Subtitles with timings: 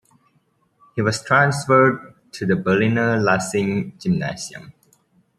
[0.95, 4.73] He was transferred to the Berliner Lessing-Gymnasium.